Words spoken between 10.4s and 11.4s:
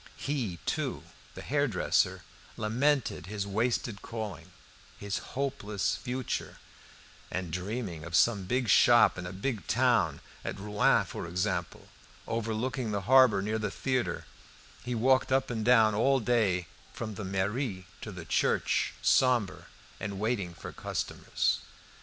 at Rouen, for